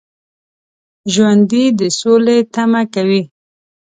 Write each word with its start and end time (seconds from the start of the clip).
ژوندي 1.13 1.65
د 1.79 1.81
سولې 1.99 2.37
تمه 2.53 2.81
کوي 2.93 3.21